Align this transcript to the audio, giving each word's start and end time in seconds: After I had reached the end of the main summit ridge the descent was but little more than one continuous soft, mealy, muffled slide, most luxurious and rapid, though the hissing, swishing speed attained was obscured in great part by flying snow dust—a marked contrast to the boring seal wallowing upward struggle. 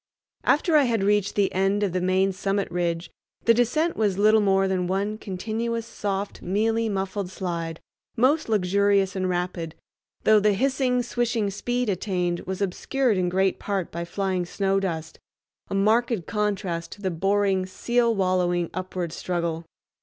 After 0.45 0.75
I 0.77 0.85
had 0.85 1.03
reached 1.03 1.35
the 1.35 1.53
end 1.53 1.83
of 1.83 1.93
the 1.93 2.01
main 2.01 2.31
summit 2.31 2.67
ridge 2.71 3.11
the 3.45 3.53
descent 3.53 3.95
was 3.95 4.15
but 4.15 4.21
little 4.23 4.41
more 4.41 4.67
than 4.67 4.87
one 4.87 5.19
continuous 5.19 5.85
soft, 5.85 6.41
mealy, 6.41 6.89
muffled 6.89 7.29
slide, 7.29 7.79
most 8.17 8.49
luxurious 8.49 9.15
and 9.15 9.29
rapid, 9.29 9.75
though 10.23 10.39
the 10.39 10.53
hissing, 10.53 11.03
swishing 11.03 11.51
speed 11.51 11.87
attained 11.87 12.39
was 12.47 12.63
obscured 12.63 13.15
in 13.15 13.29
great 13.29 13.59
part 13.59 13.91
by 13.91 14.03
flying 14.03 14.43
snow 14.43 14.79
dust—a 14.79 15.75
marked 15.75 16.25
contrast 16.25 16.91
to 16.93 17.01
the 17.03 17.11
boring 17.11 17.67
seal 17.67 18.15
wallowing 18.15 18.71
upward 18.73 19.13
struggle. 19.13 19.65